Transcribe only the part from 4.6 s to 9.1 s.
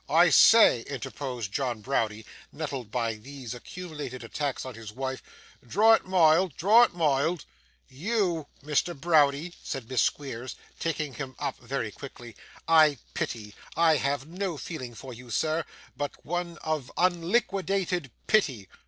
on his wife, 'dra' it mild, dra' it mild.' 'You, Mr.